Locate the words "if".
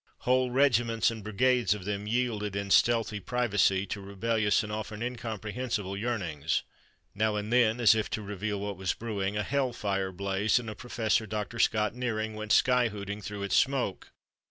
7.93-8.09